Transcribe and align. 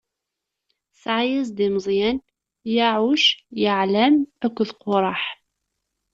Tesɛa-as-d 0.91 1.57
i 1.65 1.67
Meẓyan: 1.73 2.17
Yaɛuc, 2.75 3.25
Yaɛlam 3.61 4.15
akked 4.45 4.71
Quraḥ. 4.81 5.23